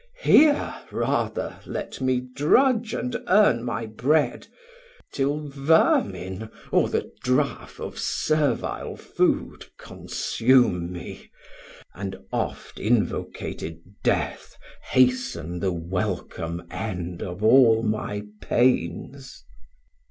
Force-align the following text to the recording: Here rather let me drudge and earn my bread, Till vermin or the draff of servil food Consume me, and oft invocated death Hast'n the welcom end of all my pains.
Here 0.23 0.75
rather 0.91 1.59
let 1.63 2.01
me 2.01 2.21
drudge 2.21 2.95
and 2.95 3.15
earn 3.27 3.63
my 3.63 3.85
bread, 3.85 4.47
Till 5.13 5.47
vermin 5.47 6.49
or 6.71 6.89
the 6.89 7.11
draff 7.23 7.79
of 7.79 7.99
servil 7.99 8.97
food 8.97 9.67
Consume 9.77 10.91
me, 10.91 11.29
and 11.93 12.15
oft 12.33 12.79
invocated 12.79 13.77
death 14.03 14.55
Hast'n 14.91 15.59
the 15.59 15.71
welcom 15.71 16.65
end 16.71 17.21
of 17.21 17.43
all 17.43 17.83
my 17.83 18.23
pains. 18.41 19.43